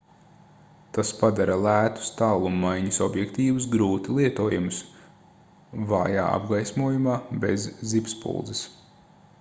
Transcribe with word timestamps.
tas 0.97 1.09
padara 1.17 1.57
lētus 1.65 2.07
tālummaiņas 2.21 2.97
objektīvus 3.07 3.67
grūti 3.75 4.17
lietojamus 4.21 4.81
vājā 5.93 6.27
apgaismojumā 6.41 7.21
bez 7.45 7.71
zibspuldzes 7.93 8.67